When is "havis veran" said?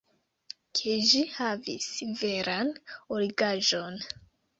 1.33-2.71